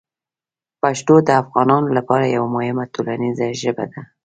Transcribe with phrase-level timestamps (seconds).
[0.81, 4.01] پښتو د افغانانو لپاره یوه مهمه ټولنیزه ژبه ده.